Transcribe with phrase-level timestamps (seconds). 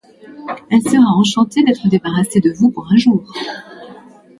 [0.71, 3.31] Elle sera enchantée d’être débarrassée de vous pour un jour.